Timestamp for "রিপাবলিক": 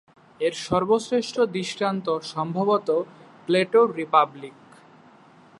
3.95-4.57